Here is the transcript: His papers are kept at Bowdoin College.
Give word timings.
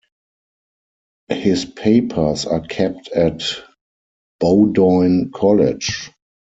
His 1.29 1.63
papers 1.63 2.47
are 2.47 2.61
kept 2.61 3.09
at 3.09 3.43
Bowdoin 4.39 5.29
College. 5.31 6.09